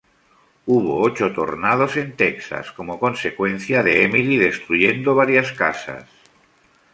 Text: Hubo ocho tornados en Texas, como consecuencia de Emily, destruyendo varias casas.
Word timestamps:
Hubo 0.65 0.99
ocho 1.03 1.31
tornados 1.31 1.95
en 1.95 2.15
Texas, 2.15 2.71
como 2.71 2.99
consecuencia 2.99 3.83
de 3.83 4.03
Emily, 4.03 4.35
destruyendo 4.37 5.13
varias 5.13 5.51
casas. 5.51 6.05